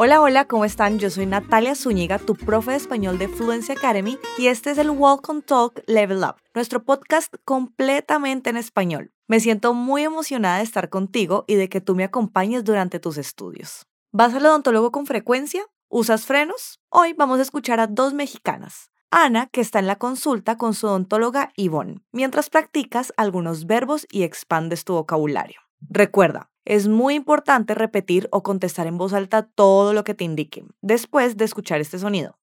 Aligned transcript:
Hola, 0.00 0.20
hola, 0.20 0.44
¿cómo 0.46 0.64
están? 0.64 0.98
Yo 0.98 1.10
soy 1.10 1.26
Natalia 1.26 1.74
Zúñiga, 1.74 2.18
tu 2.18 2.36
profe 2.36 2.70
de 2.70 2.76
español 2.76 3.18
de 3.18 3.28
Fluency 3.28 3.72
Academy, 3.72 4.16
y 4.38 4.46
este 4.46 4.70
es 4.70 4.78
el 4.78 4.90
Welcome 4.90 5.42
Talk 5.42 5.82
Level 5.86 6.18
Up, 6.18 6.36
nuestro 6.54 6.84
podcast 6.84 7.34
completamente 7.44 8.48
en 8.48 8.56
español. 8.56 9.12
Me 9.26 9.40
siento 9.40 9.74
muy 9.74 10.04
emocionada 10.04 10.58
de 10.58 10.62
estar 10.62 10.88
contigo 10.88 11.44
y 11.48 11.56
de 11.56 11.68
que 11.68 11.80
tú 11.80 11.94
me 11.94 12.04
acompañes 12.04 12.64
durante 12.64 13.00
tus 13.00 13.18
estudios. 13.18 13.86
¿Vas 14.12 14.32
al 14.34 14.46
odontólogo 14.46 14.92
con 14.92 15.04
frecuencia? 15.04 15.66
¿Usas 15.88 16.24
frenos? 16.24 16.80
Hoy 16.90 17.12
vamos 17.12 17.40
a 17.40 17.42
escuchar 17.42 17.80
a 17.80 17.86
dos 17.86 18.14
mexicanas. 18.14 18.90
Ana, 19.10 19.46
que 19.46 19.62
está 19.62 19.78
en 19.78 19.86
la 19.86 19.96
consulta 19.96 20.58
con 20.58 20.74
su 20.74 20.86
odontóloga 20.86 21.50
Yvonne, 21.56 22.02
mientras 22.12 22.50
practicas 22.50 23.14
algunos 23.16 23.66
verbos 23.66 24.06
y 24.10 24.22
expandes 24.22 24.84
tu 24.84 24.94
vocabulario. 24.94 25.60
Recuerda, 25.80 26.50
es 26.66 26.88
muy 26.88 27.14
importante 27.14 27.74
repetir 27.74 28.28
o 28.32 28.42
contestar 28.42 28.86
en 28.86 28.98
voz 28.98 29.14
alta 29.14 29.44
todo 29.44 29.94
lo 29.94 30.04
que 30.04 30.12
te 30.12 30.24
indiquen 30.24 30.74
después 30.82 31.38
de 31.38 31.46
escuchar 31.46 31.80
este 31.80 31.98
sonido. 31.98 32.38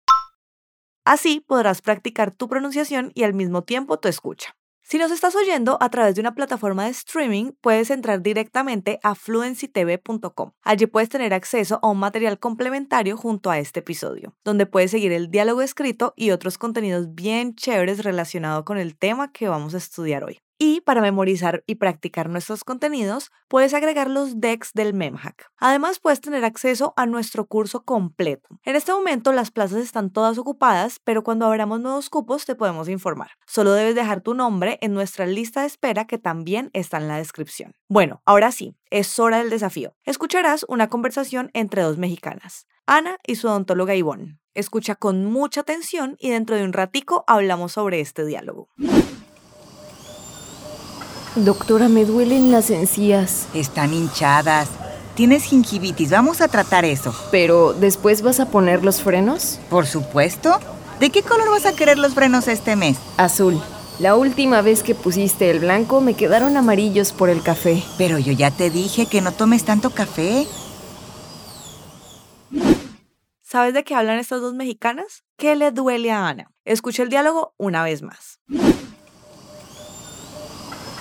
Así 1.06 1.40
podrás 1.40 1.84
practicar 1.84 2.32
tu 2.32 2.48
pronunciación 2.48 3.12
y 3.14 3.24
al 3.24 3.36
mismo 3.36 3.62
tiempo 3.62 4.00
tu 4.00 4.08
escucha. 4.08 4.56
Si 4.88 5.00
nos 5.00 5.10
estás 5.10 5.36
oyendo 5.36 5.80
a 5.82 5.90
través 5.90 6.14
de 6.14 6.22
una 6.22 6.36
plataforma 6.36 6.86
de 6.86 6.92
streaming, 6.92 7.54
puedes 7.60 7.90
entrar 7.90 8.22
directamente 8.22 9.00
a 9.02 9.16
fluencytv.com. 9.16 10.52
Allí 10.62 10.86
puedes 10.86 11.10
tener 11.10 11.34
acceso 11.34 11.80
a 11.82 11.88
un 11.88 11.98
material 11.98 12.38
complementario 12.38 13.18
junto 13.18 13.50
a 13.50 13.58
este 13.58 13.80
episodio, 13.80 14.36
donde 14.44 14.68
puedes 14.68 14.92
seguir 14.92 15.12
el 15.12 15.32
diálogo 15.32 15.64
escrito 15.64 16.14
y 16.16 16.30
otros 16.30 16.60
contenidos 16.60 17.16
bien 17.16 17.56
chéveres 17.56 18.04
relacionados 18.04 18.64
con 18.64 18.78
el 18.78 18.96
tema 18.96 19.32
que 19.32 19.48
vamos 19.48 19.74
a 19.74 19.78
estudiar 19.78 20.24
hoy. 20.24 20.45
Y 20.58 20.80
para 20.82 21.02
memorizar 21.02 21.64
y 21.68 21.76
practicar 21.76 22.30
nuestros 22.30 22.64
contenidos, 22.64 23.32
puedes 23.50 23.74
agregar 23.74 24.10
los 24.10 24.40
decks 24.40 24.72
del 24.74 24.94
Memhack. 24.94 25.52
Además, 25.58 26.00
puedes 26.00 26.22
tener 26.22 26.46
acceso 26.46 26.94
a 26.96 27.06
nuestro 27.06 27.46
curso 27.46 27.84
completo. 27.84 28.48
En 28.64 28.78
este 28.78 28.94
momento 28.94 29.34
las 29.34 29.52
plazas 29.52 29.80
están 29.80 30.12
todas 30.12 30.38
ocupadas, 30.38 31.00
pero 31.04 31.24
cuando 31.24 31.46
abramos 31.46 31.82
nuevos 31.82 32.10
cupos 32.10 32.46
te 32.46 32.56
podemos 32.56 32.88
informar. 32.88 33.32
Solo 33.46 33.74
debes 33.74 33.96
dejar 33.96 34.22
tu 34.22 34.34
nombre 34.34 34.78
en 34.82 34.94
nuestra 34.94 35.26
lista 35.26 35.62
de 35.62 35.68
espera 35.68 36.08
que 36.08 36.18
también 36.18 36.70
está 36.72 36.98
en 36.98 37.10
la 37.10 37.18
descripción. 37.18 37.74
Bueno, 37.90 38.22
ahora 38.26 38.54
sí, 38.54 38.78
es 38.90 39.20
hora 39.20 39.40
del 39.40 39.50
desafío. 39.50 39.94
Escucharás 40.06 40.66
una 40.70 40.88
conversación 40.88 41.50
entre 41.54 41.82
dos 41.82 41.98
mexicanas, 41.98 42.66
Ana 42.86 43.18
y 43.28 43.36
su 43.36 43.48
odontóloga 43.48 43.96
Ivonne. 43.96 44.40
Escucha 44.54 44.96
con 44.96 45.26
mucha 45.26 45.62
atención 45.62 46.16
y 46.18 46.30
dentro 46.30 46.56
de 46.56 46.64
un 46.64 46.72
ratico 46.72 47.26
hablamos 47.28 47.74
sobre 47.74 48.00
este 48.00 48.26
diálogo. 48.26 48.70
Doctora, 51.36 51.90
me 51.90 52.06
duelen 52.06 52.50
las 52.50 52.70
encías. 52.70 53.48
Están 53.54 53.94
hinchadas. 53.94 54.70
Tienes 55.16 55.44
gingivitis, 55.44 56.10
vamos 56.10 56.40
a 56.40 56.48
tratar 56.48 56.86
eso. 56.86 57.14
Pero, 57.30 57.74
¿después 57.74 58.22
vas 58.22 58.40
a 58.40 58.50
poner 58.50 58.86
los 58.86 59.02
frenos? 59.02 59.60
Por 59.70 59.86
supuesto. 59.86 60.60
¿De 61.02 61.10
qué 61.10 61.24
color 61.24 61.50
vas 61.50 61.66
a 61.66 61.76
querer 61.76 61.98
los 61.98 62.14
frenos 62.14 62.48
este 62.48 62.78
mes? 62.78 62.98
Azul. 63.18 63.62
La 64.00 64.16
última 64.16 64.62
vez 64.62 64.82
que 64.82 64.96
pusiste 64.96 65.52
el 65.52 65.60
blanco 65.60 66.00
me 66.00 66.14
quedaron 66.14 66.56
amarillos 66.56 67.12
por 67.12 67.30
el 67.30 67.44
café. 67.44 67.84
Pero 67.98 68.18
yo 68.18 68.32
ya 68.32 68.50
te 68.50 68.70
dije 68.70 69.06
que 69.06 69.20
no 69.20 69.34
tomes 69.34 69.66
tanto 69.66 69.90
café. 69.90 70.48
¿Sabes 73.42 73.74
de 73.74 73.84
qué 73.84 73.94
hablan 73.94 74.20
estas 74.20 74.40
dos 74.40 74.54
mexicanas? 74.54 75.26
¿Qué 75.38 75.58
le 75.58 75.72
duele 75.72 76.12
a 76.12 76.28
Ana? 76.28 76.52
Escucha 76.64 77.04
el 77.04 77.10
diálogo 77.10 77.54
una 77.58 77.84
vez 77.84 78.02
más. 78.02 78.40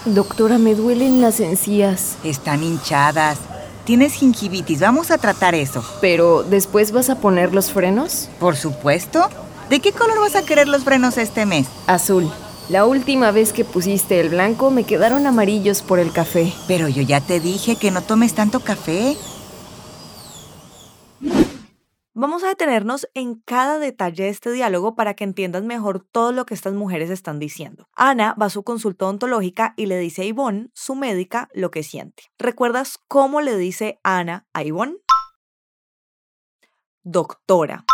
Doctora, 0.06 0.58
me 0.58 0.74
duelen 0.74 1.22
las 1.22 1.40
encías. 1.40 2.16
Están 2.24 2.62
hinchadas. 2.62 3.38
Tienes 3.84 4.12
gingivitis, 4.12 4.80
vamos 4.80 5.10
a 5.10 5.16
tratar 5.16 5.54
eso. 5.54 5.82
Pero, 6.02 6.42
¿después 6.42 6.92
vas 6.92 7.08
a 7.08 7.16
poner 7.16 7.54
los 7.54 7.70
frenos? 7.70 8.28
Por 8.38 8.54
supuesto. 8.54 9.30
¿De 9.70 9.80
qué 9.80 9.92
color 9.92 10.20
vas 10.20 10.36
a 10.36 10.44
querer 10.44 10.68
los 10.68 10.84
frenos 10.84 11.16
este 11.16 11.46
mes? 11.46 11.68
Azul. 11.86 12.30
La 12.68 12.84
última 12.84 13.30
vez 13.30 13.54
que 13.54 13.64
pusiste 13.64 14.20
el 14.20 14.28
blanco 14.28 14.70
me 14.70 14.84
quedaron 14.84 15.26
amarillos 15.26 15.80
por 15.80 15.98
el 15.98 16.12
café. 16.12 16.52
Pero 16.68 16.88
yo 16.88 17.00
ya 17.00 17.22
te 17.22 17.40
dije 17.40 17.76
que 17.76 17.90
no 17.90 18.02
tomes 18.02 18.34
tanto 18.34 18.60
café. 18.60 19.16
Vamos 22.24 22.42
a 22.42 22.48
detenernos 22.48 23.06
en 23.12 23.34
cada 23.34 23.78
detalle 23.78 24.22
de 24.22 24.28
este 24.30 24.50
diálogo 24.50 24.94
para 24.94 25.12
que 25.12 25.24
entiendas 25.24 25.62
mejor 25.62 26.00
todo 26.10 26.32
lo 26.32 26.46
que 26.46 26.54
estas 26.54 26.72
mujeres 26.72 27.10
están 27.10 27.38
diciendo. 27.38 27.86
Ana 27.92 28.34
va 28.40 28.46
a 28.46 28.50
su 28.50 28.62
consulta 28.62 29.04
odontológica 29.04 29.74
y 29.76 29.84
le 29.84 29.98
dice 29.98 30.22
a 30.22 30.24
Ivonne, 30.24 30.70
su 30.72 30.94
médica, 30.94 31.50
lo 31.52 31.70
que 31.70 31.82
siente. 31.82 32.32
¿Recuerdas 32.38 32.96
cómo 33.08 33.42
le 33.42 33.58
dice 33.58 34.00
Ana 34.02 34.46
a 34.54 34.64
Ivonne? 34.64 34.96
Doctora. 37.02 37.84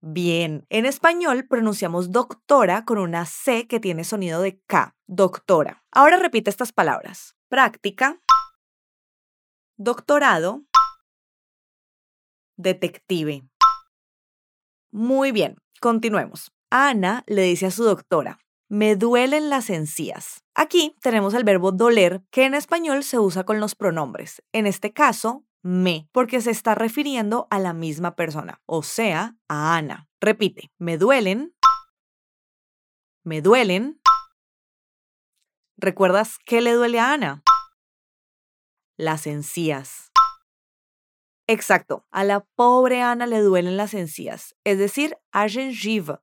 Bien, 0.00 0.64
en 0.70 0.86
español 0.86 1.46
pronunciamos 1.46 2.12
doctora 2.12 2.86
con 2.86 2.96
una 2.96 3.26
C 3.26 3.66
que 3.68 3.78
tiene 3.78 4.04
sonido 4.04 4.40
de 4.40 4.58
K, 4.62 4.96
doctora. 5.06 5.84
Ahora 5.90 6.16
repite 6.16 6.48
estas 6.48 6.72
palabras. 6.72 7.36
Práctica, 7.50 8.22
doctorado, 9.76 10.62
detective. 12.60 13.42
Muy 14.92 15.32
bien, 15.32 15.56
continuemos. 15.80 16.52
Ana 16.70 17.24
le 17.26 17.42
dice 17.42 17.66
a 17.66 17.70
su 17.70 17.84
doctora, 17.84 18.38
me 18.68 18.94
duelen 18.94 19.50
las 19.50 19.68
encías. 19.70 20.44
Aquí 20.54 20.96
tenemos 21.02 21.34
el 21.34 21.44
verbo 21.44 21.72
doler, 21.72 22.22
que 22.30 22.44
en 22.44 22.54
español 22.54 23.02
se 23.02 23.18
usa 23.18 23.44
con 23.44 23.58
los 23.58 23.74
pronombres. 23.74 24.42
En 24.52 24.66
este 24.66 24.92
caso, 24.92 25.44
me, 25.62 26.08
porque 26.12 26.40
se 26.40 26.50
está 26.50 26.74
refiriendo 26.74 27.48
a 27.50 27.58
la 27.58 27.72
misma 27.72 28.14
persona, 28.14 28.62
o 28.66 28.82
sea, 28.82 29.36
a 29.48 29.76
Ana. 29.76 30.08
Repite, 30.20 30.70
me 30.78 30.98
duelen, 30.98 31.54
me 33.24 33.42
duelen. 33.42 34.00
¿Recuerdas 35.76 36.38
qué 36.44 36.60
le 36.60 36.72
duele 36.72 37.00
a 37.00 37.12
Ana? 37.12 37.42
Las 38.96 39.26
encías. 39.26 40.10
Exacto. 41.50 42.06
A 42.12 42.22
la 42.22 42.46
pobre 42.54 43.02
Ana 43.02 43.26
le 43.26 43.40
duelen 43.40 43.76
las 43.76 43.92
encías, 43.92 44.54
es 44.62 44.78
decir, 44.78 45.16
a. 45.32 45.48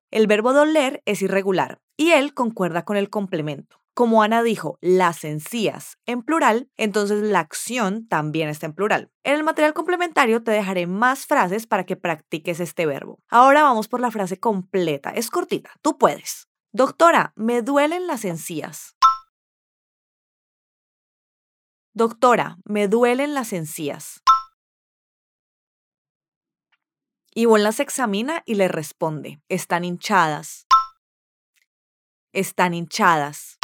El 0.09 0.25
verbo 0.25 0.53
doler 0.53 1.03
es 1.05 1.21
irregular 1.21 1.81
y 1.97 2.11
él 2.11 2.33
concuerda 2.33 2.85
con 2.85 2.95
el 2.95 3.09
complemento. 3.09 3.81
Como 3.93 4.23
Ana 4.23 4.41
dijo, 4.41 4.77
las 4.79 5.25
encías 5.25 5.97
en 6.05 6.21
plural, 6.23 6.69
entonces 6.77 7.23
la 7.23 7.39
acción 7.39 8.07
también 8.07 8.47
está 8.47 8.67
en 8.67 8.73
plural. 8.73 9.11
En 9.25 9.33
el 9.33 9.43
material 9.43 9.73
complementario 9.73 10.43
te 10.43 10.51
dejaré 10.51 10.87
más 10.87 11.25
frases 11.25 11.67
para 11.67 11.85
que 11.85 11.97
practiques 11.97 12.61
este 12.61 12.85
verbo. 12.85 13.19
Ahora 13.27 13.63
vamos 13.63 13.89
por 13.89 13.99
la 13.99 14.11
frase 14.11 14.39
completa. 14.39 15.09
Es 15.09 15.29
cortita, 15.29 15.71
tú 15.81 15.97
puedes. 15.97 16.47
Doctora, 16.71 17.33
me 17.35 17.61
duelen 17.61 18.07
las 18.07 18.23
encías. 18.23 18.95
Doctora, 21.93 22.59
me 22.63 22.87
duelen 22.87 23.33
las 23.33 23.51
encías. 23.51 24.21
Ivonne 27.39 27.65
las 27.65 27.79
examina 27.79 28.41
y 28.47 28.55
le 28.55 28.67
responde, 28.67 29.39
están 29.47 29.85
hinchadas. 29.85 30.65
Están 32.33 32.73
hinchadas. 32.73 33.59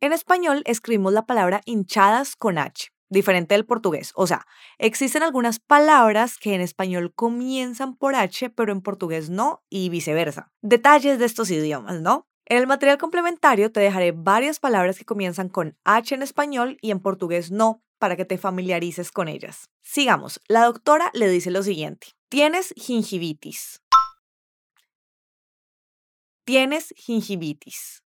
En 0.00 0.12
español 0.12 0.62
escribimos 0.64 1.12
la 1.12 1.26
palabra 1.26 1.60
hinchadas 1.64 2.36
con 2.36 2.56
H, 2.56 2.92
diferente 3.08 3.56
del 3.56 3.66
portugués. 3.66 4.12
O 4.14 4.28
sea, 4.28 4.46
existen 4.78 5.24
algunas 5.24 5.58
palabras 5.58 6.38
que 6.38 6.54
en 6.54 6.60
español 6.60 7.12
comienzan 7.16 7.96
por 7.96 8.14
H, 8.14 8.50
pero 8.50 8.70
en 8.70 8.80
portugués 8.80 9.28
no, 9.28 9.64
y 9.68 9.88
viceversa. 9.88 10.52
Detalles 10.60 11.18
de 11.18 11.24
estos 11.24 11.50
idiomas, 11.50 12.00
¿no? 12.00 12.28
En 12.44 12.58
el 12.58 12.68
material 12.68 12.98
complementario 12.98 13.72
te 13.72 13.80
dejaré 13.80 14.12
varias 14.12 14.60
palabras 14.60 14.98
que 14.98 15.04
comienzan 15.04 15.48
con 15.48 15.76
H 15.82 16.14
en 16.14 16.22
español 16.22 16.78
y 16.80 16.92
en 16.92 17.00
portugués 17.00 17.50
no, 17.50 17.82
para 18.02 18.16
que 18.16 18.24
te 18.24 18.36
familiarices 18.36 19.12
con 19.12 19.28
ellas. 19.28 19.70
Sigamos, 19.80 20.40
la 20.48 20.64
doctora 20.64 21.12
le 21.14 21.28
dice 21.28 21.52
lo 21.52 21.62
siguiente. 21.62 22.08
Tienes 22.28 22.74
gingivitis. 22.76 23.80
Tienes 26.42 26.92
gingivitis. 26.96 28.02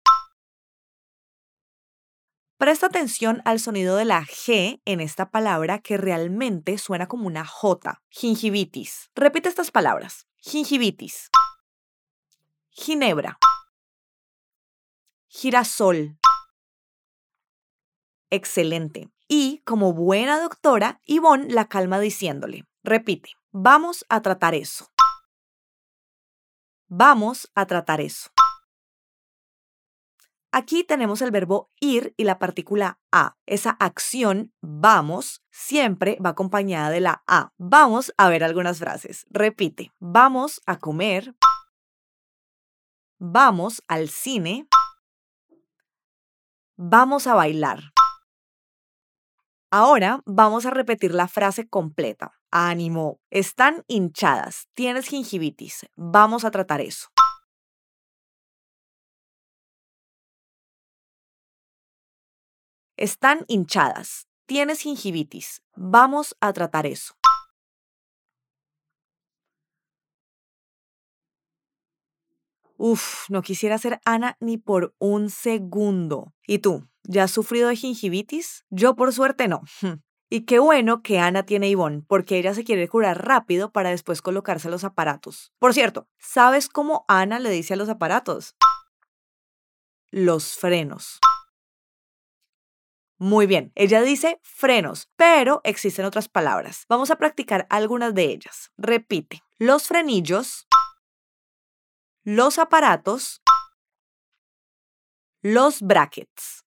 Presta 2.57 2.87
atención 2.87 3.43
al 3.45 3.61
sonido 3.61 3.97
de 3.97 4.07
la 4.07 4.23
G 4.25 4.81
en 4.87 5.03
esta 5.03 5.31
palabra 5.31 5.81
que 5.81 5.99
realmente 5.99 6.79
suena 6.79 7.07
como 7.07 7.27
una 7.27 7.45
J. 7.45 8.03
Gingivitis. 8.09 9.11
Repite 9.15 9.51
estas 9.51 9.71
palabras. 9.71 10.27
Gingivitis. 10.39 11.29
Ginebra. 12.71 13.37
Girasol. 15.29 16.19
Excelente. 18.31 19.11
Y, 19.35 19.63
como 19.65 19.95
buena 19.95 20.39
doctora, 20.39 21.01
Yvonne 21.07 21.49
la 21.49 21.67
calma 21.67 21.99
diciéndole, 21.99 22.67
repite, 22.85 23.31
vamos 23.51 24.05
a 24.11 24.21
tratar 24.21 24.55
eso. 24.55 24.93
Vamos 26.89 27.51
a 27.55 27.65
tratar 27.65 28.03
eso. 28.03 28.29
Aquí 30.53 30.85
tenemos 30.85 31.23
el 31.23 31.31
verbo 31.31 31.71
ir 31.81 32.13
y 32.19 32.25
la 32.25 32.39
partícula 32.39 33.01
a. 33.11 33.39
Esa 33.47 33.71
acción, 33.71 34.53
vamos, 34.61 35.43
siempre 35.51 36.19
va 36.23 36.29
acompañada 36.29 36.91
de 36.91 37.01
la 37.01 37.23
a. 37.27 37.55
Vamos 37.57 38.13
a 38.19 38.29
ver 38.29 38.45
algunas 38.45 38.81
frases. 38.81 39.25
Repite, 39.31 39.93
vamos 39.99 40.61
a 40.67 40.79
comer, 40.79 41.35
vamos 43.19 43.83
al 43.89 44.11
cine, 44.11 44.69
vamos 46.77 47.27
a 47.27 47.33
bailar. 47.33 47.95
Ahora 49.75 50.21
vamos 50.27 50.67
a 50.67 50.71
repetir 50.71 51.15
la 51.15 51.29
frase 51.29 51.67
completa. 51.67 52.39
Ánimo, 52.51 53.21
están 53.31 53.85
hinchadas, 53.89 54.69
tienes 54.75 55.09
gingivitis, 55.09 55.87
vamos 55.97 56.45
a 56.45 56.51
tratar 56.51 56.83
eso. 56.83 57.09
Están 62.99 63.47
hinchadas. 63.49 64.29
Tienes 64.47 64.81
gingivitis. 64.81 65.63
Vamos 65.75 66.37
a 66.41 66.53
tratar 66.53 66.85
eso. 66.87 67.15
Uf, 72.77 73.31
no 73.31 73.41
quisiera 73.41 73.79
ser 73.79 74.01
Ana 74.05 74.37
ni 74.39 74.59
por 74.59 74.95
un 74.99 75.31
segundo. 75.31 76.35
¿Y 76.47 76.59
tú? 76.59 76.92
¿Ya 77.05 77.25
has 77.25 77.31
sufrido 77.31 77.69
de 77.69 77.77
gingivitis? 77.77 78.65
Yo 78.71 78.95
por 78.95 79.13
suerte 79.13 79.49
no. 79.49 79.63
Y 80.35 80.47
qué 80.47 80.59
bueno 80.59 81.03
que 81.03 81.19
Ana 81.19 81.43
tiene 81.43 81.69
Ivonne, 81.69 82.05
porque 82.09 82.39
ella 82.39 82.55
se 82.55 82.65
quiere 82.65 82.89
curar 82.89 83.23
rápido 83.23 83.71
para 83.71 83.91
después 83.91 84.23
colocarse 84.23 84.71
los 84.71 84.83
aparatos. 84.83 85.53
Por 85.59 85.75
cierto, 85.75 86.09
¿sabes 86.19 86.71
cómo 86.71 87.05
Ana 87.07 87.39
le 87.39 87.51
dice 87.51 87.75
a 87.75 87.77
los 87.77 87.91
aparatos? 87.91 88.57
Los 90.11 90.57
frenos. 90.57 91.21
Muy 93.19 93.47
bien, 93.47 93.73
ella 93.75 94.01
dice 94.01 94.41
frenos, 94.43 95.11
pero 95.17 95.61
existen 95.65 96.07
otras 96.07 96.31
palabras. 96.31 96.87
Vamos 96.89 97.11
a 97.11 97.17
practicar 97.17 97.67
algunas 97.69 98.15
de 98.15 98.25
ellas. 98.25 98.73
Repite, 98.79 99.43
los 99.59 99.87
frenillos, 99.87 100.67
los 102.25 102.59
aparatos, 102.59 103.43
los 105.43 105.83
brackets. 105.83 106.62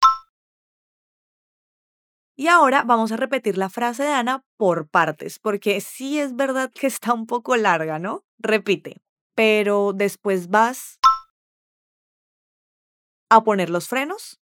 Y 2.35 2.47
ahora 2.47 2.83
vamos 2.83 3.11
a 3.11 3.17
repetir 3.17 3.57
la 3.57 3.69
frase 3.69 4.03
de 4.03 4.13
Ana 4.13 4.43
por 4.57 4.89
partes, 4.89 5.39
porque 5.39 5.79
sí 5.81 6.19
es 6.19 6.35
verdad 6.35 6.71
que 6.71 6.87
está 6.87 7.13
un 7.13 7.27
poco 7.27 7.55
larga, 7.55 7.99
¿no? 7.99 8.25
Repite, 8.39 9.01
pero 9.35 9.93
después 9.93 10.49
vas 10.49 10.99
a 13.29 13.43
poner 13.43 13.69
los 13.69 13.87
frenos. 13.87 14.39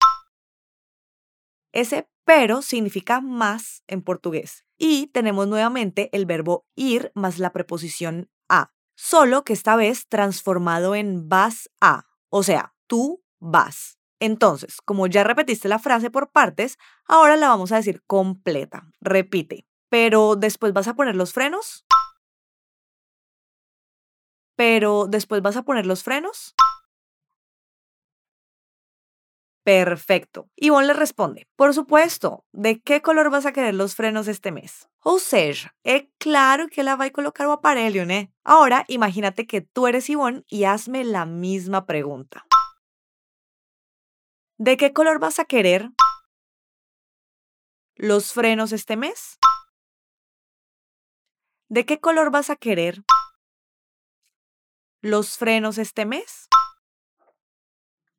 Ese 1.73 2.09
pero 2.25 2.63
significa 2.63 3.21
más 3.21 3.83
en 3.89 4.03
portugués. 4.03 4.65
Y 4.79 5.09
tenemos 5.09 5.49
nuevamente 5.49 6.11
el 6.13 6.27
verbo 6.27 6.65
ir 6.77 7.11
más 7.15 7.39
la 7.39 7.53
preposición 7.53 8.31
a, 8.49 8.73
solo 8.95 9.43
que 9.43 9.53
esta 9.53 9.75
vez 9.75 10.07
transformado 10.09 10.95
en 10.95 11.29
vas 11.29 11.71
a, 11.81 12.07
o 12.29 12.45
sea, 12.45 12.75
tú 12.87 13.25
vas. 13.41 14.00
Entonces, 14.21 14.77
como 14.85 15.07
ya 15.07 15.25
repetiste 15.25 15.69
la 15.69 15.79
frase 15.79 16.11
por 16.11 16.31
partes, 16.31 16.79
ahora 17.07 17.37
la 17.37 17.49
vamos 17.49 17.73
a 17.73 17.77
decir 17.77 18.03
completa. 18.07 18.87
Repite. 19.01 19.67
Pero 19.89 20.37
después 20.37 20.73
vas 20.73 20.87
a 20.87 20.95
poner 20.95 21.17
los 21.17 21.33
frenos. 21.33 21.85
Pero 24.55 25.07
después 25.09 25.41
vas 25.43 25.57
a 25.57 25.63
poner 25.63 25.87
los 25.87 26.05
frenos. 26.05 26.55
Perfecto. 29.65 30.49
Ivonne 30.57 30.89
le 30.89 30.95
responde, 30.95 31.47
por 31.55 31.75
supuesto, 31.75 32.45
¿de 32.53 32.81
qué 32.81 33.03
color 33.03 33.31
vas 33.31 33.47
a 33.47 33.53
querer 33.53 33.75
los 33.75 33.95
frenos 33.95 34.27
este 34.27 34.53
mes? 34.53 34.89
Ou 35.03 35.19
seja, 35.19 35.75
es 35.85 36.09
claro 36.19 36.69
que 36.69 36.83
la 36.83 36.97
va 36.97 37.07
a 37.07 37.11
colocar 37.11 37.47
o 37.47 37.53
aparelho. 37.53 38.05
Ahora, 38.43 38.85
imagínate 38.89 39.47
que 39.47 39.61
tú 39.61 39.87
eres 39.87 40.09
Ivonne 40.11 40.45
y 40.49 40.65
hazme 40.65 41.05
la 41.05 41.25
misma 41.25 41.87
pregunta. 41.87 42.47
¿De 44.63 44.77
qué 44.77 44.93
color 44.93 45.21
vas 45.21 45.39
a 45.39 45.47
querer 45.47 45.89
los 47.95 48.35
frenos 48.35 48.73
este 48.73 48.95
mes? 48.95 49.39
¿De 51.71 51.87
qué 51.87 51.99
color 51.99 52.31
vas 52.31 52.51
a 52.51 52.57
querer 52.57 53.03
los 55.01 55.39
frenos 55.39 55.79
este 55.79 56.05
mes? 56.05 56.47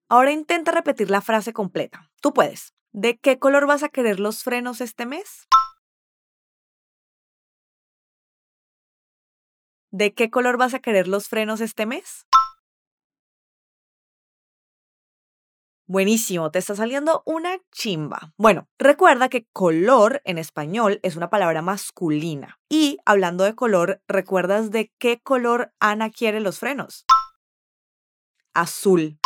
Ahora 0.10 0.32
intenta 0.32 0.72
repetir 0.72 1.12
la 1.12 1.22
frase 1.22 1.54
completa. 1.54 2.10
Tú 2.24 2.34
puedes. 2.34 2.74
¿De 2.92 3.20
qué 3.20 3.38
color 3.38 3.68
vas 3.68 3.84
a 3.84 3.90
querer 3.90 4.20
los 4.20 4.42
frenos 4.42 4.82
este 4.82 5.06
mes? 5.06 5.48
¿De 9.92 10.16
qué 10.16 10.32
color 10.32 10.58
vas 10.58 10.74
a 10.74 10.80
querer 10.80 11.08
los 11.08 11.28
frenos 11.28 11.62
este 11.62 11.86
mes? 11.86 12.26
Buenísimo, 15.92 16.52
te 16.52 16.60
está 16.60 16.74
saliendo 16.74 17.22
una 17.26 17.58
chimba. 17.70 18.34
Bueno, 18.38 18.70
recuerda 18.80 19.28
que 19.28 19.46
color 19.52 20.22
en 20.24 20.38
español 20.38 21.02
es 21.04 21.18
una 21.18 21.30
palabra 21.30 21.62
masculina. 21.62 22.62
Y 22.70 23.00
hablando 23.06 23.44
de 23.44 23.56
color, 23.56 24.02
¿recuerdas 24.08 24.72
de 24.72 24.94
qué 25.00 25.20
color 25.20 25.74
Ana 25.82 26.10
quiere 26.10 26.40
los 26.40 26.60
frenos? 26.60 27.04
Azul. 28.54 29.20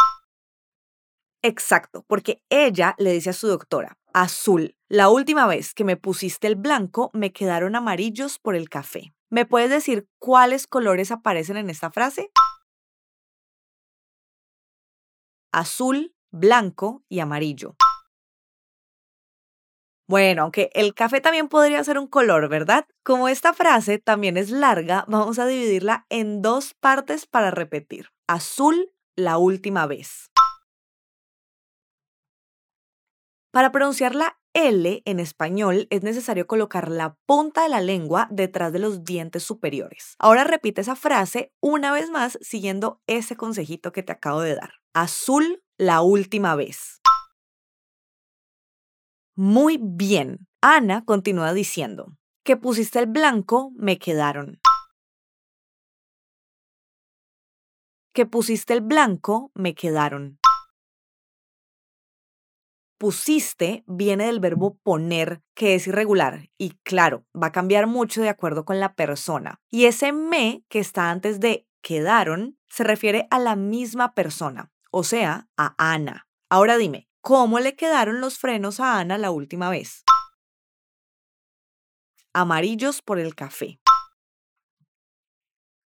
Exacto, 1.43 2.03
porque 2.07 2.41
ella 2.49 2.95
le 2.97 3.11
dice 3.11 3.29
a 3.29 3.33
su 3.33 3.47
doctora, 3.47 3.99
azul, 4.11 4.75
la 4.89 5.09
última 5.09 5.45
vez 5.45 5.75
que 5.75 5.83
me 5.83 5.97
pusiste 5.97 6.47
el 6.47 6.55
blanco 6.55 7.11
me 7.13 7.31
quedaron 7.31 7.75
amarillos 7.75 8.39
por 8.39 8.55
el 8.55 8.69
café. 8.69 9.13
¿Me 9.29 9.45
puedes 9.45 9.69
decir 9.69 10.07
cuáles 10.17 10.65
colores 10.65 11.11
aparecen 11.11 11.57
en 11.57 11.69
esta 11.69 11.91
frase? 11.91 12.31
Azul, 15.51 16.14
blanco 16.35 17.03
y 17.09 17.19
amarillo. 17.19 17.75
Bueno, 20.07 20.43
aunque 20.43 20.69
el 20.73 20.93
café 20.93 21.19
también 21.19 21.47
podría 21.47 21.83
ser 21.83 21.97
un 21.97 22.07
color, 22.07 22.47
¿verdad? 22.47 22.85
Como 23.03 23.27
esta 23.27 23.53
frase 23.53 23.97
también 23.97 24.37
es 24.37 24.51
larga, 24.51 25.03
vamos 25.07 25.39
a 25.39 25.47
dividirla 25.47 26.05
en 26.09 26.43
dos 26.43 26.75
partes 26.75 27.25
para 27.25 27.49
repetir. 27.49 28.09
Azul, 28.27 28.91
la 29.15 29.39
última 29.39 29.87
vez. 29.87 30.29
Para 33.51 33.71
pronunciar 33.71 34.13
la 34.13 34.37
L 34.53 35.01
en 35.05 35.19
español 35.19 35.87
es 35.89 36.03
necesario 36.03 36.45
colocar 36.45 36.89
la 36.89 37.17
punta 37.25 37.63
de 37.63 37.69
la 37.69 37.81
lengua 37.81 38.27
detrás 38.29 38.71
de 38.73 38.79
los 38.79 39.03
dientes 39.03 39.43
superiores. 39.43 40.15
Ahora 40.19 40.43
repite 40.43 40.81
esa 40.81 40.95
frase 40.95 41.51
una 41.61 41.91
vez 41.91 42.09
más 42.09 42.37
siguiendo 42.41 43.01
ese 43.07 43.35
consejito 43.35 43.91
que 43.91 44.03
te 44.03 44.11
acabo 44.11 44.41
de 44.41 44.55
dar. 44.55 44.73
Azul 44.93 45.63
la 45.77 46.01
última 46.01 46.55
vez. 46.55 47.01
Muy 49.35 49.77
bien. 49.81 50.47
Ana 50.61 51.05
continúa 51.05 51.53
diciendo, 51.53 52.17
que 52.43 52.57
pusiste 52.57 52.99
el 52.99 53.07
blanco 53.07 53.71
me 53.75 53.99
quedaron. 53.99 54.59
Que 58.13 58.25
pusiste 58.25 58.73
el 58.73 58.81
blanco 58.81 59.51
me 59.53 59.75
quedaron 59.75 60.39
pusiste 62.97 63.83
viene 63.87 64.25
del 64.25 64.39
verbo 64.39 64.79
poner, 64.81 65.41
que 65.53 65.75
es 65.75 65.87
irregular 65.87 66.49
y 66.57 66.71
claro, 66.83 67.25
va 67.39 67.47
a 67.47 67.51
cambiar 67.51 67.87
mucho 67.87 68.21
de 68.21 68.29
acuerdo 68.29 68.65
con 68.65 68.79
la 68.79 68.95
persona. 68.95 69.61
Y 69.69 69.85
ese 69.85 70.11
me 70.11 70.63
que 70.69 70.79
está 70.79 71.11
antes 71.11 71.39
de 71.39 71.67
quedaron 71.81 72.57
se 72.67 72.83
refiere 72.83 73.27
a 73.29 73.39
la 73.39 73.55
misma 73.55 74.13
persona, 74.13 74.71
o 74.97 75.03
sea, 75.03 75.49
a 75.57 75.75
Ana. 75.77 76.25
Ahora 76.49 76.77
dime, 76.77 77.09
¿cómo 77.19 77.59
le 77.59 77.75
quedaron 77.75 78.21
los 78.21 78.37
frenos 78.37 78.79
a 78.79 78.97
Ana 78.97 79.17
la 79.17 79.29
última 79.29 79.69
vez? 79.69 80.05
Amarillos 82.31 83.01
por 83.01 83.19
el 83.19 83.35
café. 83.35 83.81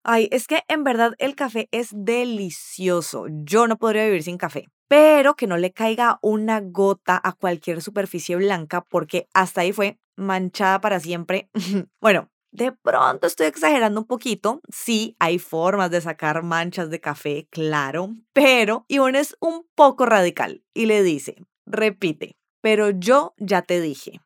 Ay, 0.03 0.27
es 0.34 0.48
que 0.48 0.63
en 0.68 0.84
verdad 0.84 1.13
el 1.20 1.36
café 1.36 1.70
es 1.72 1.91
delicioso. 1.94 3.27
Yo 3.29 3.68
no 3.68 3.77
podría 3.77 4.03
vivir 4.03 4.24
sin 4.24 4.38
café 4.38 4.65
pero 4.89 5.36
que 5.36 5.46
no 5.46 5.56
le 5.58 5.72
caiga 5.72 6.18
una 6.24 6.60
gota 6.62 7.22
a 7.24 7.34
cualquier 7.34 7.82
superficie 7.82 8.36
blanca 8.36 8.82
porque 8.82 9.29
hasta 9.36 9.62
ahí 9.62 9.72
fue 9.72 10.00
manchada 10.18 10.82
para 10.82 11.00
siempre. 11.00 11.48
bueno, 12.01 12.32
de 12.51 12.72
pronto 12.72 13.27
estoy 13.27 13.48
exagerando 13.48 14.01
un 14.01 14.08
poquito. 14.08 14.62
Sí, 14.70 15.15
hay 15.20 15.39
formas 15.39 15.91
de 15.91 16.01
sacar 16.01 16.44
manchas 16.44 16.89
de 16.89 17.00
café, 17.00 17.48
claro, 17.51 18.15
pero 18.34 18.86
Ivonne 18.88 19.20
es 19.20 19.36
un 19.39 19.68
poco 19.75 20.06
radical 20.06 20.63
y 20.74 20.86
le 20.86 21.03
dice, 21.03 21.36
repite, 21.65 22.38
pero 22.62 22.89
yo 22.89 23.34
ya 23.38 23.62
te 23.62 23.79
dije. 23.82 24.22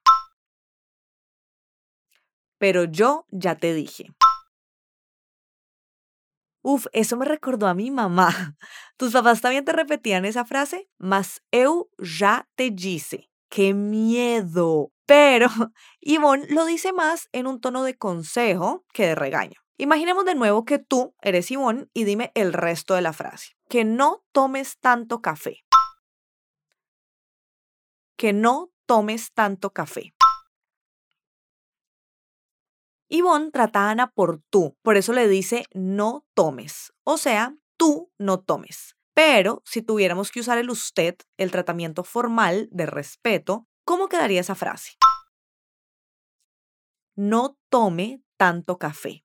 Pero 2.58 2.86
yo 2.86 3.26
ya 3.30 3.56
te 3.56 3.74
dije. 3.74 4.14
Uf, 6.66 6.88
eso 6.94 7.18
me 7.18 7.26
recordó 7.26 7.68
a 7.68 7.74
mi 7.74 7.92
mamá. 7.92 8.30
¿Tus 8.98 9.12
papás 9.12 9.42
también 9.42 9.66
te 9.66 9.74
repetían 9.74 10.24
esa 10.24 10.46
frase? 10.46 10.88
Mas 10.98 11.42
eu 11.52 11.90
ya 12.00 12.48
te 12.56 12.72
disse. 12.72 13.33
¡Qué 13.54 13.76
miedo! 13.76 14.92
Pero 15.06 15.46
Yvonne 16.02 16.48
lo 16.50 16.66
dice 16.66 16.92
más 16.92 17.30
en 17.34 17.46
un 17.46 17.62
tono 17.62 17.84
de 17.84 17.96
consejo 17.96 18.84
que 18.92 19.06
de 19.06 19.14
regaño. 19.14 19.62
Imaginemos 19.78 20.26
de 20.26 20.34
nuevo 20.34 20.66
que 20.66 20.80
tú 20.80 21.14
eres 21.22 21.52
Yvonne 21.52 21.88
y 21.94 22.04
dime 22.04 22.32
el 22.34 22.52
resto 22.52 22.96
de 22.96 23.04
la 23.04 23.14
frase. 23.14 23.56
Que 23.70 23.86
no 23.86 24.26
tomes 24.32 24.80
tanto 24.80 25.22
café. 25.22 25.64
Que 28.18 28.34
no 28.34 28.72
tomes 28.88 29.34
tanto 29.34 29.70
café. 29.70 30.16
Yvonne 33.08 33.52
trata 33.52 33.82
a 33.82 33.92
Ana 33.92 34.10
por 34.10 34.42
tú, 34.50 34.76
por 34.82 34.98
eso 34.98 35.14
le 35.14 35.28
dice 35.28 35.68
no 35.76 36.26
tomes, 36.34 36.92
o 37.04 37.18
sea, 37.18 37.56
tú 37.78 38.12
no 38.18 38.40
tomes. 38.40 38.96
Pero 39.14 39.62
si 39.66 39.82
tuviéramos 39.82 40.32
que 40.32 40.40
usar 40.40 40.58
el 40.58 40.70
usted, 40.70 41.16
el 41.38 41.52
tratamiento 41.52 42.04
formal 42.04 42.68
de 42.72 42.86
respeto, 42.86 43.68
¿cómo 43.86 44.08
quedaría 44.08 44.42
esa 44.42 44.56
frase? 44.56 44.94
No 47.16 47.58
tome 47.70 48.24
tanto 48.38 48.80
café. 48.80 49.24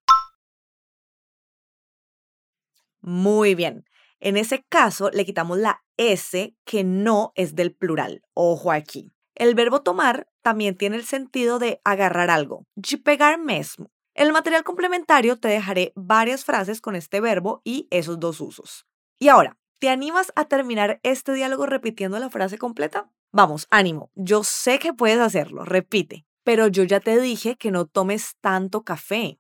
Muy 3.01 3.55
bien. 3.55 3.85
En 4.21 4.37
ese 4.37 4.65
caso 4.69 5.11
le 5.11 5.25
quitamos 5.25 5.59
la 5.59 5.83
S 5.97 6.55
que 6.65 6.85
no 6.85 7.33
es 7.35 7.55
del 7.55 7.75
plural. 7.75 8.23
Ojo 8.35 8.73
aquí. 8.73 9.13
El 9.35 9.55
verbo 9.55 9.83
tomar 9.83 10.29
también 10.43 10.77
tiene 10.77 10.97
el 10.97 11.05
sentido 11.05 11.59
de 11.59 11.81
agarrar 11.85 12.29
algo, 12.29 12.67
de 12.75 12.99
pegar 12.99 13.39
mesmo. 13.39 13.91
En 14.15 14.27
el 14.27 14.33
material 14.33 14.65
complementario 14.65 15.39
te 15.39 15.49
dejaré 15.49 15.93
varias 15.95 16.45
frases 16.45 16.81
con 16.81 16.97
este 16.97 17.21
verbo 17.21 17.63
y 17.65 17.87
esos 17.91 18.19
dos 18.19 18.41
usos. 18.41 18.85
Y 19.21 19.29
ahora, 19.29 19.57
¿te 19.79 19.89
animas 19.89 20.33
a 20.35 20.47
terminar 20.47 21.01
este 21.03 21.33
diálogo 21.33 21.67
repitiendo 21.67 22.19
la 22.19 22.31
frase 22.31 22.59
completa? 22.59 23.11
Vamos, 23.31 23.67
ánimo, 23.71 24.11
yo 24.15 24.43
sé 24.43 24.79
que 24.79 24.93
puedes 24.93 25.19
hacerlo, 25.19 25.65
repite, 25.65 26.27
pero 26.45 26.67
yo 26.67 26.85
ya 26.85 27.01
te 27.01 27.21
dije 27.21 27.57
que 27.57 27.71
no 27.71 27.87
tomes 27.87 28.37
tanto 28.41 28.83
café. 28.83 29.39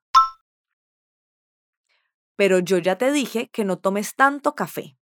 Pero 2.36 2.60
yo 2.60 2.78
ya 2.78 2.96
te 2.96 3.10
dije 3.10 3.48
que 3.48 3.64
no 3.64 3.78
tomes 3.78 4.14
tanto 4.14 4.54
café. 4.54 4.96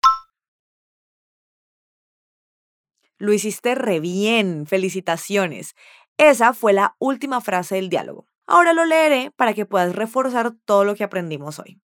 Lo 3.18 3.32
hiciste 3.32 3.74
re 3.74 4.00
bien, 4.00 4.66
felicitaciones. 4.66 5.74
Esa 6.18 6.54
fue 6.54 6.72
la 6.72 6.96
última 6.98 7.40
frase 7.40 7.76
del 7.76 7.88
diálogo. 7.88 8.26
Ahora 8.46 8.72
lo 8.72 8.84
leeré 8.84 9.32
para 9.32 9.52
que 9.52 9.66
puedas 9.66 9.94
reforzar 9.94 10.52
todo 10.64 10.84
lo 10.84 10.94
que 10.94 11.04
aprendimos 11.04 11.58
hoy. 11.58 11.80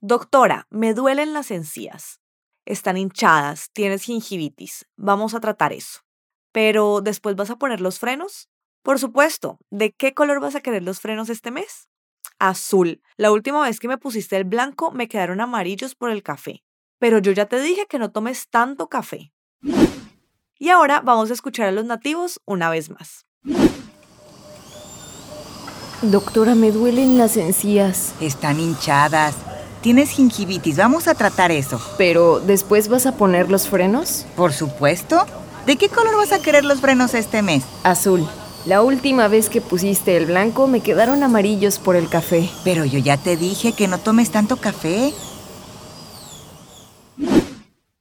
Doctora, 0.00 0.66
me 0.70 0.94
duelen 0.94 1.32
las 1.32 1.50
encías. 1.50 2.20
Están 2.66 2.96
hinchadas, 2.96 3.70
tienes 3.72 4.02
gingivitis. 4.02 4.86
Vamos 4.96 5.34
a 5.34 5.40
tratar 5.40 5.72
eso. 5.72 6.00
Pero, 6.50 7.00
¿después 7.00 7.36
vas 7.36 7.50
a 7.50 7.56
poner 7.56 7.80
los 7.80 8.00
frenos? 8.00 8.48
Por 8.82 8.98
supuesto. 8.98 9.60
¿De 9.70 9.92
qué 9.92 10.14
color 10.14 10.40
vas 10.40 10.56
a 10.56 10.60
querer 10.60 10.82
los 10.82 10.98
frenos 10.98 11.28
este 11.28 11.52
mes? 11.52 11.88
Azul. 12.40 13.02
La 13.16 13.30
última 13.30 13.62
vez 13.62 13.78
que 13.78 13.86
me 13.86 13.98
pusiste 13.98 14.36
el 14.36 14.42
blanco 14.42 14.90
me 14.90 15.06
quedaron 15.06 15.40
amarillos 15.40 15.94
por 15.94 16.10
el 16.10 16.24
café. 16.24 16.64
Pero 16.98 17.20
yo 17.20 17.30
ya 17.30 17.46
te 17.46 17.60
dije 17.60 17.86
que 17.86 18.00
no 18.00 18.10
tomes 18.10 18.48
tanto 18.48 18.88
café. 18.88 19.32
Y 20.58 20.70
ahora 20.70 21.00
vamos 21.02 21.30
a 21.30 21.34
escuchar 21.34 21.68
a 21.68 21.72
los 21.72 21.84
nativos 21.84 22.40
una 22.46 22.68
vez 22.68 22.90
más. 22.90 23.26
Doctora, 26.02 26.56
me 26.56 26.72
duelen 26.72 27.16
las 27.16 27.36
encías. 27.36 28.12
Están 28.20 28.58
hinchadas. 28.58 29.36
Tienes 29.80 30.10
gingivitis, 30.10 30.76
vamos 30.76 31.06
a 31.08 31.14
tratar 31.14 31.52
eso. 31.52 31.80
Pero, 31.96 32.40
¿después 32.40 32.88
vas 32.88 33.06
a 33.06 33.16
poner 33.16 33.50
los 33.50 33.68
frenos? 33.68 34.26
Por 34.36 34.52
supuesto. 34.52 35.26
¿De 35.66 35.76
qué 35.76 35.88
color 35.88 36.16
vas 36.16 36.32
a 36.32 36.40
querer 36.40 36.64
los 36.64 36.80
frenos 36.80 37.14
este 37.14 37.42
mes? 37.42 37.64
Azul. 37.82 38.26
La 38.66 38.82
última 38.82 39.28
vez 39.28 39.48
que 39.48 39.60
pusiste 39.60 40.16
el 40.16 40.26
blanco 40.26 40.66
me 40.66 40.80
quedaron 40.80 41.22
amarillos 41.22 41.78
por 41.78 41.94
el 41.94 42.08
café. 42.08 42.50
Pero 42.64 42.84
yo 42.84 42.98
ya 42.98 43.16
te 43.16 43.36
dije 43.36 43.72
que 43.72 43.86
no 43.86 43.98
tomes 43.98 44.30
tanto 44.30 44.56
café. 44.56 45.12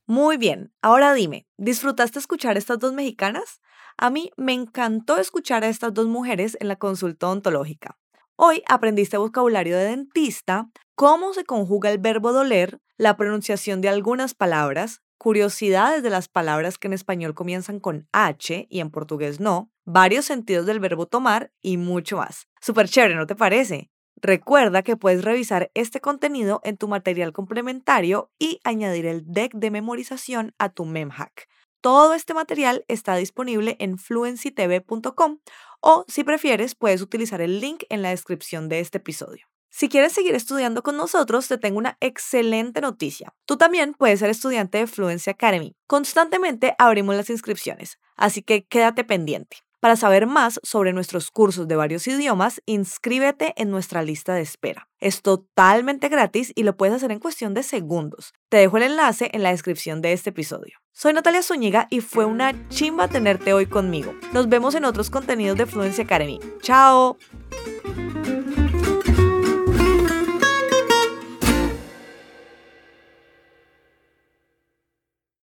Muy 0.08 0.38
bien, 0.38 0.72
ahora 0.82 1.14
dime, 1.14 1.48
¿disfrutaste 1.58 2.20
escuchar 2.20 2.56
a 2.56 2.60
estas 2.60 2.80
dos 2.80 2.94
mexicanas? 2.94 3.60
A 3.98 4.10
mí 4.10 4.32
me 4.38 4.54
encantó 4.54 5.18
escuchar 5.18 5.64
a 5.64 5.70
estas 5.70 5.94
dos 5.94 6.08
mujeres 6.08 6.58
en 6.60 6.68
la 6.68 6.76
consulta 6.76 7.28
ontológica. 7.30 7.98
Hoy 8.38 8.64
aprendiste 8.68 9.16
vocabulario 9.16 9.78
de 9.78 9.86
dentista, 9.86 10.70
cómo 10.96 11.34
se 11.34 11.46
conjuga 11.46 11.90
el 11.90 12.00
verbo 12.00 12.34
doler, 12.34 12.82
la 12.98 13.16
pronunciación 13.16 13.80
de 13.80 13.88
algunas 13.88 14.34
palabras, 14.34 15.02
curiosidades 15.18 16.04
de 16.04 16.10
las 16.10 16.28
palabras 16.28 16.78
que 16.78 16.88
en 16.88 16.94
español 16.94 17.34
comienzan 17.34 17.80
con 17.80 18.10
H 18.12 18.68
y 18.70 18.80
en 18.82 18.92
portugués 18.92 19.40
no, 19.40 19.72
varios 19.86 20.26
sentidos 20.26 20.66
del 20.66 20.82
verbo 20.82 21.06
tomar 21.06 21.54
y 21.62 21.78
mucho 21.78 22.18
más. 22.18 22.50
Súper 22.60 22.90
chévere, 22.90 23.16
¿no 23.16 23.26
te 23.26 23.36
parece? 23.36 23.90
Recuerda 24.18 24.84
que 24.84 24.98
puedes 24.98 25.24
revisar 25.24 25.72
este 25.74 26.02
contenido 26.02 26.60
en 26.66 26.76
tu 26.76 26.90
material 26.90 27.32
complementario 27.32 28.32
y 28.38 28.60
añadir 28.66 29.06
el 29.06 29.24
deck 29.26 29.54
de 29.54 29.72
memorización 29.72 30.54
a 30.60 30.68
tu 30.68 30.84
memhack. 30.84 31.48
Todo 31.86 32.16
este 32.16 32.34
material 32.34 32.84
está 32.88 33.16
disponible 33.16 33.76
en 33.80 34.00
fluencytv.com 34.00 35.38
o 35.82 36.04
si 36.08 36.24
prefieres 36.24 36.74
puedes 36.74 37.00
utilizar 37.00 37.42
el 37.42 37.60
link 37.60 37.84
en 37.90 38.02
la 38.02 38.10
descripción 38.10 38.70
de 38.70 38.80
este 38.80 38.98
episodio. 38.98 39.46
Si 39.70 39.88
quieres 39.88 40.14
seguir 40.14 40.34
estudiando 40.34 40.82
con 40.82 40.98
nosotros, 40.98 41.48
te 41.48 41.60
tengo 41.60 41.78
una 41.78 41.96
excelente 42.00 42.82
noticia. 42.82 43.36
Tú 43.46 43.58
también 43.58 43.94
puedes 43.94 44.22
ser 44.22 44.32
estudiante 44.32 44.80
de 44.80 44.88
Fluency 44.88 45.30
Academy. 45.30 45.76
Constantemente 45.86 46.74
abrimos 46.80 47.16
las 47.18 47.30
inscripciones, 47.30 48.00
así 48.16 48.42
que 48.42 48.66
quédate 48.66 49.04
pendiente. 49.04 49.58
Para 49.80 49.96
saber 49.96 50.26
más 50.28 50.60
sobre 50.64 50.94
nuestros 50.94 51.32
cursos 51.32 51.68
de 51.68 51.76
varios 51.76 52.08
idiomas, 52.08 52.62
inscríbete 52.66 53.54
en 53.58 53.70
nuestra 53.70 54.02
lista 54.02 54.34
de 54.34 54.42
espera. 54.42 54.88
Es 55.00 55.22
totalmente 55.22 56.10
gratis 56.10 56.52
y 56.56 56.64
lo 56.64 56.76
puedes 56.76 56.96
hacer 56.96 57.12
en 57.12 57.20
cuestión 57.20 57.54
de 57.54 57.64
segundos. 57.64 58.34
Te 58.50 58.58
dejo 58.58 58.78
el 58.78 58.84
enlace 58.84 59.30
en 59.34 59.44
la 59.44 59.52
descripción 59.52 60.02
de 60.02 60.14
este 60.14 60.32
episodio. 60.32 60.80
Soy 60.92 61.14
Natalia 61.14 61.44
Zúñiga 61.44 61.88
y 61.90 62.02
fue 62.02 62.26
una 62.26 62.54
chimba 62.70 63.08
tenerte 63.08 63.54
hoy 63.54 63.66
conmigo. 63.66 64.16
Nos 64.34 64.50
vemos 64.50 64.76
en 64.76 64.86
otros 64.86 65.10
contenidos 65.10 65.58
de 65.58 65.66
Fluency 65.66 66.02
Academy. 66.02 66.40
¡Chao! 66.62 67.18